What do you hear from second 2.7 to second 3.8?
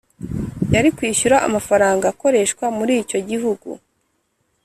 muri icyo gihugu